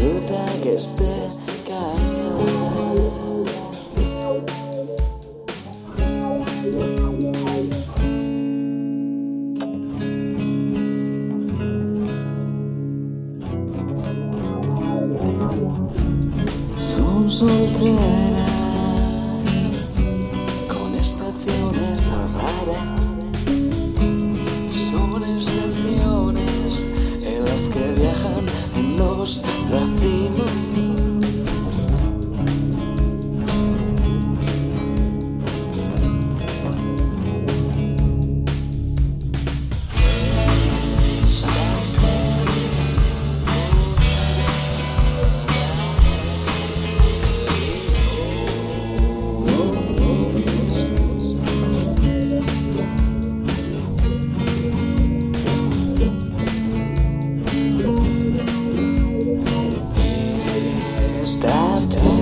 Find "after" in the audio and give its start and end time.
61.60-62.19